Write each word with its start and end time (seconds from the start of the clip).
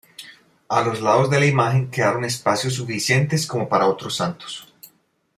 A 0.67 0.81
los 0.81 0.99
lados 0.99 1.29
de 1.29 1.39
la 1.39 1.45
imagen 1.45 1.91
quedaron 1.91 2.25
espacios 2.25 2.73
suficientes 2.73 3.45
como 3.45 3.69
para 3.69 3.85
otros 3.85 4.15
Santos. 4.15 4.73